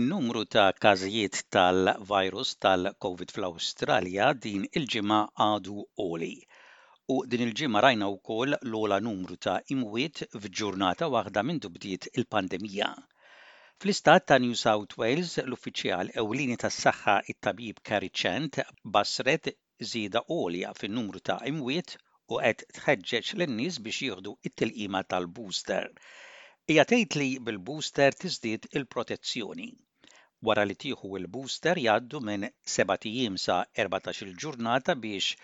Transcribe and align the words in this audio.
In-numru 0.00 0.42
ta' 0.52 0.72
każijiet 0.82 1.34
tal-virus 1.54 2.50
tal-COVID 2.64 3.32
fl-Awstralja 3.36 4.28
din 4.44 4.62
il-ġimgħa 4.78 5.18
għadu 5.46 5.74
oli. 6.04 6.30
U 7.14 7.16
din 7.32 7.42
il-ġimgħa 7.46 7.82
rajna 7.84 8.08
wkoll 8.14 8.56
l-ola 8.58 8.98
numru 9.06 9.36
ta' 9.46 9.58
imwiet 9.74 10.22
f'ġurnata 10.44 11.08
waħda 11.16 11.42
minn 11.50 11.60
bdiet 11.74 12.08
il-pandemija. 12.14 12.88
Fl-istat 13.80 14.24
ta' 14.32 14.38
New 14.46 14.56
South 14.62 14.96
Wales, 15.02 15.34
l-uffiċjal 15.44 16.12
ewlieni 16.24 16.56
tas-saħħa 16.64 17.18
it-tabib 17.34 17.84
Karicent 17.90 18.58
basret 18.96 19.52
żieda 19.92 20.24
olja 20.40 20.72
fin-numru 20.80 21.20
ta' 21.30 21.36
imwiet 21.52 21.98
u 22.32 22.40
qed 22.46 22.64
tħeġġeġ 22.78 23.34
lin-nies 23.42 23.78
biex 23.88 24.00
jieħdu 24.08 24.34
it-tilqima 24.48 25.04
tal-booster 25.12 25.92
Ija 26.72 26.88
tgħid 26.88 27.20
li 27.20 27.30
bil-booster 27.50 28.16
tiżdied 28.24 28.72
il-protezzjoni 28.76 29.70
wara 30.42 30.64
li 30.64 30.74
tieħu 30.82 31.08
il 31.18 31.26
booster 31.28 31.76
jgħaddu 31.84 32.20
minn 32.26 32.46
7 32.74 33.40
sa 33.42 33.58
14-il 33.76 34.30
ġurnata 34.40 34.94
biex 34.96 35.34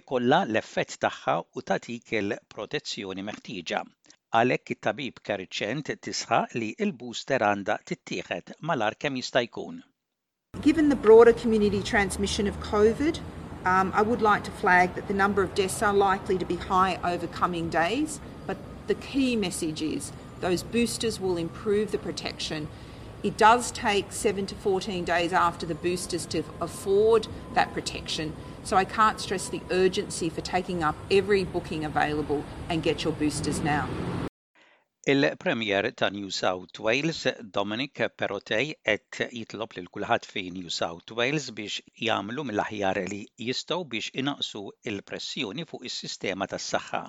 ikollha 0.00 0.38
l-effett 0.48 0.96
tagħha 1.02 1.34
u 1.54 1.62
tagħtik 1.62 2.14
il-protezzjoni 2.20 3.24
meħtieġa. 3.30 3.82
Għalhekk 4.36 4.72
it-tabib 4.76 5.20
kariċent 5.24 5.92
tisħa 6.04 6.40
li 6.56 6.70
l-booster 6.88 7.42
għandha 7.50 7.76
tittieħed 7.88 8.54
malar 8.68 8.96
kemm 9.00 9.20
jista' 9.20 9.44
jkun. 9.48 9.82
Given 10.64 10.88
the 10.88 10.96
broader 10.96 11.34
community 11.34 11.82
transmission 11.82 12.48
of 12.48 12.58
COVID, 12.60 13.20
um, 13.66 13.92
I 13.94 14.00
would 14.00 14.22
like 14.22 14.42
to 14.44 14.50
flag 14.62 14.94
that 14.94 15.06
the 15.06 15.14
number 15.14 15.42
of 15.42 15.54
deaths 15.54 15.82
are 15.82 15.92
likely 15.92 16.38
to 16.38 16.46
be 16.46 16.56
high 16.56 16.98
over 17.04 17.26
coming 17.26 17.68
days, 17.68 18.20
but 18.46 18.56
the 18.86 18.94
key 18.96 19.36
message 19.36 19.82
is 19.82 20.12
those 20.40 20.62
boosters 20.62 21.20
will 21.20 21.36
improve 21.36 21.92
the 21.92 21.98
protection 21.98 22.68
It 23.22 23.38
does 23.38 23.70
take 23.70 24.12
7 24.12 24.46
to 24.46 24.54
14 24.54 25.02
days 25.04 25.32
after 25.32 25.64
the 25.64 25.74
boosters 25.74 26.26
to 26.26 26.42
afford 26.60 27.26
that 27.54 27.72
protection. 27.72 28.36
So 28.62 28.76
I 28.76 28.84
can't 28.84 29.18
stress 29.18 29.48
the 29.48 29.62
urgency 29.70 30.28
for 30.28 30.42
taking 30.42 30.82
up 30.82 30.96
every 31.10 31.44
booking 31.44 31.84
available 31.84 32.44
and 32.68 32.82
get 32.82 33.04
your 33.04 33.12
boosters 33.14 33.60
now. 33.60 33.88
Il-Premier 35.06 35.92
ta' 35.92 36.10
New 36.10 36.30
South 36.30 36.78
Wales, 36.80 37.26
Dominic 37.50 37.94
Perotej, 38.18 38.74
et 38.92 39.06
jitlob 39.30 39.76
lil 39.78 39.86
kulħadd 39.96 40.26
fi 40.32 40.42
New 40.50 40.68
South 40.78 41.12
Wales 41.20 41.48
biex 41.60 41.80
jagħmlu 42.08 42.44
mill-aħjar 42.50 43.00
li 43.12 43.22
jistgħu 43.48 43.84
biex 43.94 44.10
inaqsu 44.24 44.64
il-pressjoni 44.92 45.66
fuq 45.70 45.86
is-sistema 45.92 46.50
tas-saħħa 46.56 47.04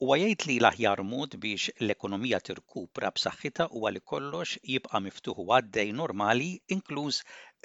U 0.00 0.06
jgħid 0.16 0.44
li 0.48 0.54
l-aħjar 0.58 1.00
mod 1.06 1.36
biex 1.40 1.70
l-ekonomija 1.80 2.38
tirkupra 2.48 3.10
b'saħħitha 3.16 3.66
u 3.76 3.82
li 3.90 4.00
kollox 4.10 4.56
jibqa' 4.64 5.00
miftuħ 5.06 5.42
għaddej 5.56 5.90
normali 5.98 6.46
inkluż 6.76 7.18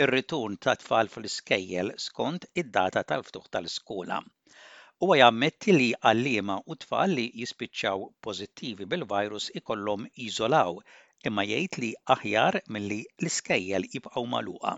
ir-ritorn 0.06 0.58
ta' 0.61 0.75
tfal 0.81 1.08
fl-iskejjel 1.14 1.94
skont 2.03 2.50
id-data 2.61 3.05
tal-ftuħ 3.14 3.48
tal-iskola. 3.55 4.20
U 5.08 5.16
jammetti 5.16 5.73
li 5.78 5.88
għallima 5.95 6.59
u 6.67 6.75
tfal 6.83 7.16
li 7.17 7.25
jispiċċaw 7.42 8.05
pozittivi 8.25 8.86
bil-virus 8.92 9.48
ikollhom 9.61 10.05
jizolaw, 10.20 10.78
imma 11.30 11.48
jgħid 11.48 11.80
li 11.83 11.94
aħjar 12.17 12.59
milli 12.67 13.02
l-iskejjel 13.23 13.88
jibqaw 13.95 14.25
maluqa. 14.36 14.75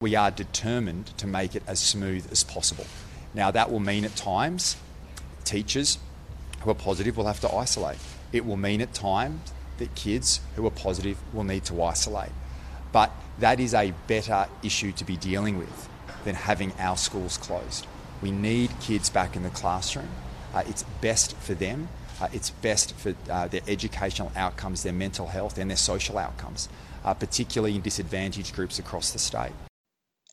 We 0.00 0.16
are 0.16 0.32
determined 0.34 1.12
to 1.18 1.26
make 1.28 1.54
it 1.56 1.62
as 1.68 1.78
smooth 1.78 2.26
as 2.32 2.42
possible. 2.42 2.86
Now, 3.34 3.50
that 3.52 3.70
will 3.70 3.80
mean 3.84 4.04
at 4.04 4.16
times 4.16 4.76
teachers 5.44 5.98
who 6.66 6.72
are 6.72 6.74
positive 6.74 7.16
will 7.16 7.26
have 7.28 7.38
to 7.40 7.54
isolate. 7.54 7.96
It 8.32 8.44
will 8.44 8.56
mean 8.56 8.80
at 8.80 8.92
times 8.92 9.52
that 9.78 9.94
kids 9.94 10.40
who 10.56 10.66
are 10.66 10.70
positive 10.70 11.16
will 11.32 11.44
need 11.44 11.64
to 11.66 11.80
isolate. 11.80 12.32
But 12.90 13.12
that 13.38 13.60
is 13.60 13.72
a 13.72 13.92
better 14.08 14.48
issue 14.64 14.90
to 14.92 15.04
be 15.04 15.16
dealing 15.16 15.58
with 15.58 15.88
than 16.24 16.34
having 16.34 16.72
our 16.80 16.96
schools 16.96 17.38
closed. 17.38 17.86
We 18.20 18.32
need 18.32 18.70
kids 18.80 19.08
back 19.10 19.36
in 19.36 19.44
the 19.44 19.50
classroom. 19.50 20.08
Uh, 20.52 20.64
it's 20.66 20.82
best 21.00 21.36
for 21.36 21.54
them. 21.54 21.86
Uh, 22.20 22.28
it's 22.32 22.50
best 22.50 22.96
for 22.96 23.14
uh, 23.30 23.46
their 23.46 23.60
educational 23.68 24.32
outcomes, 24.34 24.82
their 24.82 24.92
mental 24.92 25.28
health, 25.28 25.58
and 25.58 25.70
their 25.70 25.76
social 25.76 26.18
outcomes, 26.18 26.68
uh, 27.04 27.14
particularly 27.14 27.76
in 27.76 27.82
disadvantaged 27.82 28.54
groups 28.56 28.80
across 28.80 29.12
the 29.12 29.18
state. 29.20 29.52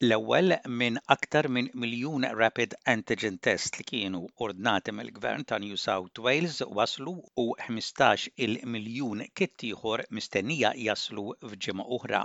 l-ewwel 0.04 0.52
minn 0.80 0.98
aktar 1.14 1.48
minn 1.56 1.68
miljun 1.82 2.24
rapid 2.40 2.74
antigen 2.94 3.36
test 3.48 3.78
li 3.80 3.84
kienu 3.92 4.20
ordnati 4.46 4.94
mill-Gvern 4.98 5.46
ta' 5.52 5.60
New 5.66 5.78
South 5.84 6.20
Wales 6.26 6.58
waslu 6.80 7.14
u 7.44 7.46
15 7.68 8.26
il-miljun 8.48 9.22
kit 9.42 9.66
ieħor 9.70 10.04
mistennija 10.18 10.72
jaslu 10.88 11.24
f'ġimgħa 11.52 11.86
oħra. 11.98 12.22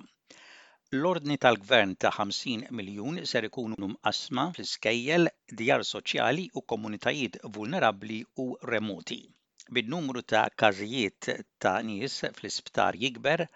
L-ordni 1.01 1.37
tal-gvern 1.47 1.95
ta' 2.05 2.11
50 2.19 2.75
miljun 2.81 3.23
ser 3.35 3.47
ikunu 3.53 3.93
mqasma 3.95 4.49
fl-iskejjel, 4.57 5.31
djar 5.63 5.87
soċjali 5.95 6.49
u 6.59 6.65
komunitajiet 6.75 7.39
vulnerabbli 7.59 8.19
u 8.45 8.49
remoti 8.73 9.21
bin-numru 9.79 10.25
ta' 10.35 10.45
każijiet 10.65 11.31
ta' 11.63 11.79
nies 11.93 12.19
fl-isptar 12.41 12.99
jikber, 13.05 13.47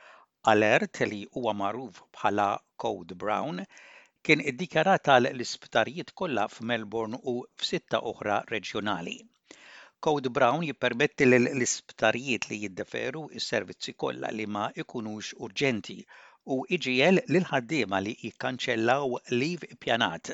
alert 0.54 1.02
li 1.10 1.24
huwa 1.34 1.58
magħruf 1.64 2.04
bħala 2.20 2.52
Code 2.84 3.18
Brown 3.24 3.66
kien 4.26 4.42
iddikarata 4.50 5.14
l-isptarijiet 5.22 6.10
kollha 6.20 6.42
f'Melbourne 6.56 7.18
u 7.30 7.32
f'sitta 7.60 8.00
oħra 8.10 8.36
reġjonali. 8.52 9.14
Code 10.06 10.30
Brown 10.36 10.66
jippermetti 10.66 11.26
l 11.26 11.40
isptarijiet 11.66 12.46
li 12.50 12.58
jiddeferu 12.64 13.22
is-servizzi 13.40 13.94
kollha 14.04 14.30
li 14.36 14.46
ma 14.56 14.68
ikunux 14.82 15.32
urġenti 15.46 15.96
u 16.56 16.60
iġiel 16.78 17.20
lil 17.34 17.48
ħaddiema 17.50 18.00
li 18.06 18.14
jikkanċellaw 18.22 19.18
liv 19.42 19.66
pjanat. 19.84 20.32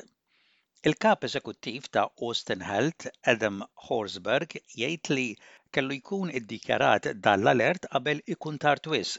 Il-kap 0.89 1.25
eżekuttiv 1.29 1.89
ta' 1.97 2.05
Austin 2.27 2.61
Health, 2.71 3.09
Adam 3.33 3.61
Horsberg, 3.87 4.53
jgħid 4.77 5.17
li 5.17 5.27
kellu 5.75 5.97
jkun 6.01 6.33
iddikjarat 6.41 7.09
dal-alert 7.29 7.89
qabel 7.95 8.23
ikun 8.37 8.61
tartwis 8.67 9.17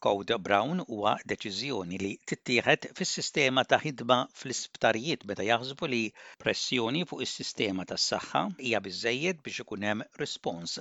Code 0.00 0.38
Brown 0.40 0.80
huwa 0.88 1.18
deċiżjoni 1.28 1.98
li 2.00 2.10
tittieħed 2.30 2.86
fis-sistema 2.96 3.66
ta' 3.68 3.76
ħidma 3.82 4.16
fl-isptarijiet 4.32 5.26
meta 5.28 5.44
jaħsbu 5.44 5.88
li 5.92 6.02
pressjoni 6.40 7.02
fuq 7.08 7.20
is-sistema 7.26 7.84
tas-saħħa 7.84 8.40
hija 8.64 8.78
biżejjed 8.86 9.42
biex 9.44 9.60
ikun 9.66 9.82
hemm 9.84 10.04
respons. 10.22 10.78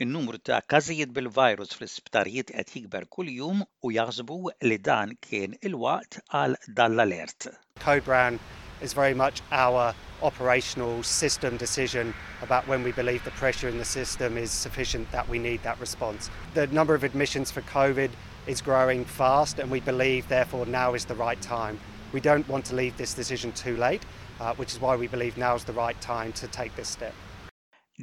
In-numru 0.00 0.40
ta' 0.40 0.62
każijiet 0.64 1.12
bil-virus 1.12 1.76
fl-isptarijiet 1.76 2.54
qed 2.56 2.72
jikber 2.78 3.04
kuljum 3.12 3.60
u 3.84 3.90
jaħsbu 3.92 4.38
li 4.72 4.78
dan 4.88 5.12
kien 5.28 5.58
il-waqt 5.68 6.16
għal 6.32 6.56
dan 6.72 6.96
l-alert. 6.96 7.50
Code 7.84 8.06
Brown 8.08 8.40
is 8.80 8.96
very 8.96 9.12
much 9.12 9.44
our 9.52 9.92
operational 10.22 11.02
system 11.02 11.58
decision 11.60 12.14
about 12.40 12.64
when 12.66 12.80
we 12.82 12.92
believe 12.96 13.20
the 13.28 13.36
pressure 13.44 13.68
in 13.68 13.76
the 13.76 13.84
system 13.92 14.38
is 14.40 14.50
sufficient 14.50 15.04
that 15.12 15.28
we 15.28 15.38
need 15.38 15.60
that 15.68 15.78
response. 15.84 16.30
The 16.54 16.66
number 16.68 16.94
of 16.96 17.04
admissions 17.04 17.50
for 17.52 17.60
COVID 17.68 18.08
is 18.52 18.62
growing 18.66 19.04
fast, 19.04 19.58
and 19.58 19.70
we 19.70 19.78
believe, 19.86 20.26
therefore, 20.28 20.64
now 20.74 20.94
is 20.98 21.04
the 21.04 21.14
right 21.22 21.40
time. 21.46 21.78
We 22.12 22.20
don't 22.26 22.48
want 22.52 22.64
to 22.70 22.74
leave 22.74 22.96
this 22.96 23.12
decision 23.14 23.52
too 23.52 23.76
late, 23.76 24.02
uh, 24.40 24.54
which 24.54 24.72
is 24.74 24.80
why 24.80 24.96
we 24.96 25.06
believe 25.14 25.36
now 25.42 25.54
is 25.54 25.64
the 25.64 25.74
right 25.78 25.98
time 26.00 26.32
to 26.40 26.48
take 26.48 26.74
this 26.74 26.88
step. 26.88 27.14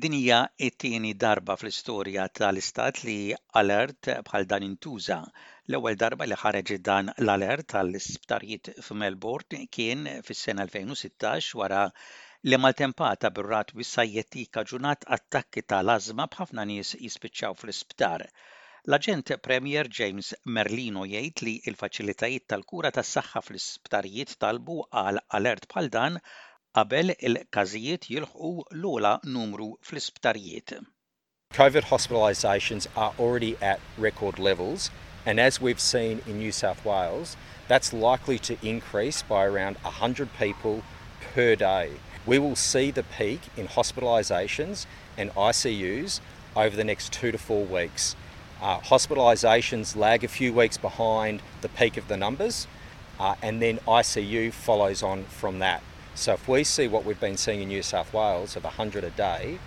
Dinija 0.03 0.41
it 0.67 0.77
tieni 0.83 1.13
darba 1.23 1.55
fl-istorja 1.61 2.27
tal-Istat 2.39 3.01
li 3.09 3.17
alert 3.61 4.11
bħal 4.29 4.45
dan 4.53 4.65
intuża. 4.67 5.17
L-ewwel 5.71 5.95
darba 6.03 6.27
li 6.29 6.37
ħareġ 6.43 6.73
dan 6.89 7.11
l-alert 7.15 7.67
tal-isptarijiet 7.73 8.71
f'Melbourne 8.89 9.63
kien 9.77 10.03
fis-sena 10.27 10.67
2016 10.73 11.55
wara 11.61 11.81
li 12.51 12.59
maltempata 12.67 13.31
burrat 13.39 13.71
rat 13.73 13.79
wissajjed 13.79 14.41
ġunat 14.73 15.07
attakki 15.17 15.63
tal-azma 15.73 16.27
b'ħafna 16.35 16.67
nies 16.73 16.93
jispiċċaw 17.01 17.55
fl-isptar. 17.63 18.27
L-aġent 18.87 19.31
Premier 19.45 19.87
James 19.97 20.27
Merlino 20.55 21.05
jgħid 21.11 21.41
li 21.45 21.51
il-faċilitajiet 21.71 22.43
tal-kura 22.51 22.91
tas-saħħa 22.93 23.41
fl-isptarijiet 23.47 24.33
talbu 24.43 24.75
għal 25.01 25.17
alert 25.39 25.63
bħal 25.71 25.87
dan 25.95 26.17
qabel 26.77 27.15
il-każijiet 27.29 28.03
jilħu 28.13 28.51
l-ola 28.75 29.15
numru 29.37 29.71
fl-isptarijiet. 29.87 30.75
COVID 31.57 31.87
hospitalizations 31.89 32.85
are 32.95 33.15
already 33.17 33.55
at 33.71 33.79
record 33.97 34.37
levels 34.49 34.91
and 35.25 35.39
as 35.41 35.59
we've 35.59 35.79
seen 35.87 36.21
in 36.27 36.37
New 36.37 36.51
South 36.51 36.85
Wales, 36.85 37.35
that's 37.67 37.91
likely 37.91 38.37
to 38.37 38.55
increase 38.61 39.23
by 39.23 39.45
around 39.45 39.79
100 39.81 40.29
people 40.37 40.83
per 41.33 41.55
day. 41.55 41.89
We 42.27 42.37
will 42.37 42.55
see 42.55 42.91
the 42.91 43.05
peak 43.17 43.41
in 43.57 43.65
hospitalizations 43.65 44.85
and 45.17 45.31
ICUs 45.33 46.19
over 46.55 46.77
the 46.77 46.83
next 46.83 47.11
two 47.11 47.31
to 47.31 47.39
four 47.39 47.65
weeks. 47.65 48.15
Uh, 48.61 48.79
hospitalisations 48.79 49.95
lag 49.97 50.23
a 50.23 50.27
few 50.27 50.53
weeks 50.53 50.77
behind 50.77 51.41
the 51.61 51.69
peak 51.69 51.97
of 51.97 52.07
the 52.07 52.15
numbers, 52.17 52.67
uh, 53.19 53.35
and 53.41 53.61
then 53.61 53.77
ICU 53.85 54.51
follows 54.53 55.03
on 55.03 55.23
from 55.25 55.59
that. 55.59 55.81
So 56.15 56.33
if 56.33 56.47
we 56.47 56.63
see 56.63 56.87
what 56.87 57.03
we've 57.05 57.19
been 57.19 57.35
seeing 57.37 57.61
in 57.61 57.67
New 57.67 57.83
South 57.83 58.13
Wales 58.13 58.55
of 58.55 58.63
100 58.63 59.03
a 59.03 59.09
day, 59.09 59.59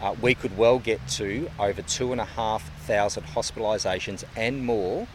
uh, 0.00 0.14
we 0.22 0.34
could 0.34 0.56
well 0.56 0.78
get 0.78 1.06
to 1.08 1.50
over 1.58 1.82
2,500 1.82 3.30
hospitalisations 3.34 4.24
and 4.34 4.64
more 4.64 5.06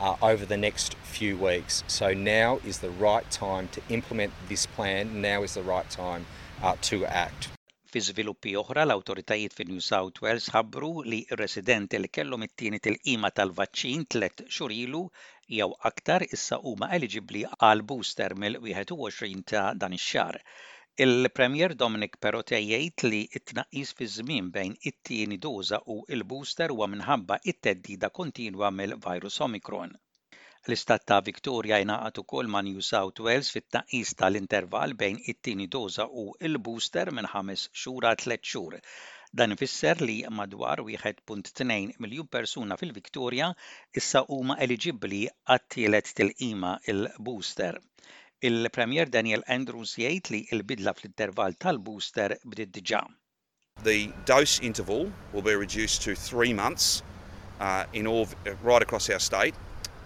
uh, 0.00 0.16
over 0.22 0.46
the 0.46 0.56
next 0.56 0.94
few 1.04 1.36
weeks. 1.36 1.84
So 1.86 2.14
now 2.14 2.60
is 2.64 2.78
the 2.78 2.88
right 2.90 3.30
time 3.30 3.68
to 3.72 3.82
implement 3.90 4.32
this 4.48 4.64
plan, 4.64 5.20
now 5.20 5.42
is 5.42 5.52
the 5.52 5.62
right 5.62 5.88
time 5.90 6.24
uh, 6.62 6.76
to 6.82 7.04
act. 7.04 7.48
Fi 7.94 8.00
żviluppi 8.04 8.52
oħra, 8.60 8.82
l-awtoritajiet 8.86 9.52
fi 9.56 9.64
New 9.66 9.82
South 9.88 10.16
Wales 10.24 10.48
ħabbru 10.54 10.88
li 11.12 11.18
residenti 11.40 12.00
li 12.00 12.08
kellhom 12.16 12.44
it-tieni 12.46 12.80
il-qima 12.92 13.30
tal-vaċċin 13.36 14.02
tlet 14.14 14.42
xhur 14.54 14.74
ilu 14.76 15.02
jew 15.58 15.68
aktar 15.90 16.24
issa 16.38 16.58
huma 16.72 16.88
eligibbli 16.98 17.44
għal 17.58 17.84
booster 17.92 18.34
mill-21 18.44 19.46
ta' 19.52 19.62
dan 19.84 19.94
ix-xahar. 20.00 20.40
Il-Premier 21.06 21.78
Dominic 21.84 22.18
Perrottet 22.26 22.66
jgħid 22.66 23.06
li 23.12 23.22
t-tnaqqis 23.36 23.94
fi 24.00 24.10
żmien 24.16 24.50
bejn 24.58 24.74
it-tieni 24.92 25.38
doża 25.48 25.78
u 25.96 26.00
il-booster 26.18 26.74
huwa 26.76 26.90
minħabba 26.96 27.38
it-teddida 27.54 28.10
kontinwa 28.22 28.74
mill-virus 28.80 29.40
Omicron. 29.50 29.98
L-istat 30.66 31.02
ta' 31.04 31.18
Victoria 31.20 31.76
jnaqat 31.82 32.16
ukoll 32.22 32.46
ma' 32.48 32.62
New 32.64 32.80
South 32.80 33.20
Wales 33.20 33.48
fit-taqis 33.54 34.14
tal-intervall 34.16 34.94
bejn 35.02 35.18
it-tieni 35.32 35.66
doza 35.74 36.06
u 36.22 36.22
il-booster 36.46 37.10
minn 37.12 37.28
ħames 37.28 37.66
xhur 37.80 38.06
tlet 38.22 38.40
xur. 38.48 38.72
xhur. 38.72 38.80
Dan 39.40 39.52
ifisser 39.52 40.00
li 40.00 40.16
madwar 40.32 40.80
1.2 40.80 41.98
miljun 42.00 42.26
persuna 42.32 42.78
fil-Victoria 42.80 43.50
issa 43.92 44.24
huma 44.32 44.56
eligibbli 44.64 45.26
għat-tielet 45.52 46.08
tilqima 46.16 46.72
il-booster. 46.94 47.76
Il-Premier 48.40 49.06
Daniel 49.12 49.44
Andrews 49.58 49.98
jgħid 50.00 50.32
li 50.32 50.42
l-bidla 50.48 50.96
fl-intervall 50.96 51.58
tal-booster 51.60 52.38
bdiet 52.46 52.72
diġà. 52.78 53.02
The 53.84 54.08
dose 54.24 54.64
interval 54.64 55.12
will 55.34 55.44
be 55.44 55.56
reduced 55.60 56.00
to 56.08 56.16
three 56.16 56.54
months 56.54 57.02
uh, 57.60 57.84
in 57.92 58.06
all, 58.08 58.24
right 58.64 58.80
across 58.80 59.10
our 59.10 59.20
state 59.20 59.52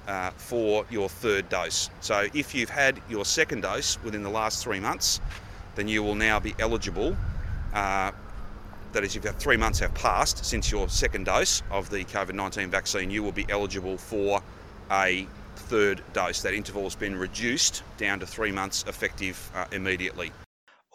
Uh, 0.08 0.30
for 0.38 0.86
your 0.88 1.06
third 1.06 1.46
dose. 1.50 1.90
So 2.00 2.28
if 2.32 2.54
you've 2.54 2.70
had 2.70 2.98
your 3.10 3.26
second 3.26 3.60
dose 3.60 3.98
within 4.02 4.22
the 4.22 4.30
last 4.30 4.64
three 4.64 4.80
months, 4.80 5.20
then 5.74 5.86
you 5.86 6.02
will 6.02 6.14
now 6.14 6.40
be 6.40 6.54
eligible. 6.58 7.14
Uh, 7.74 8.12
that 8.92 9.04
is, 9.04 9.14
if 9.16 9.24
three 9.36 9.58
months 9.58 9.80
have 9.80 9.92
passed 9.92 10.46
since 10.46 10.70
your 10.72 10.88
second 10.88 11.24
dose 11.24 11.62
of 11.70 11.90
the 11.90 12.06
COVID 12.06 12.32
19 12.32 12.70
vaccine, 12.70 13.10
you 13.10 13.22
will 13.22 13.32
be 13.42 13.44
eligible 13.50 13.98
for 13.98 14.42
a 14.90 15.26
third 15.68 16.02
dose. 16.14 16.40
That 16.40 16.54
interval 16.54 16.84
has 16.84 16.96
been 16.96 17.14
reduced 17.14 17.82
down 17.98 18.20
to 18.20 18.26
three 18.26 18.50
months 18.50 18.86
effective 18.88 19.36
uh, 19.54 19.66
immediately. 19.72 20.32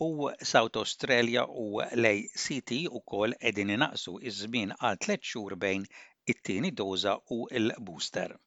u 0.01 0.31
South 0.41 0.75
Australia 0.83 1.41
u 1.61 1.81
l-ACT 1.81 2.71
u 2.87 2.99
kol 3.13 3.29
edin 3.49 3.69
inaqsu 3.77 4.17
iż-żmien 4.31 4.73
għal 4.81 4.97
3 5.07 5.21
xhur 5.33 5.55
bejn 5.67 5.85
it-tieni 6.33 6.71
doża 6.81 7.13
u 7.29 7.39
l-booster. 7.67 8.39